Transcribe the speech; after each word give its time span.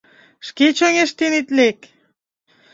Шке 0.47 0.67
чоҥештен 0.77 1.33
ит 1.39 1.47
лек! 1.57 1.79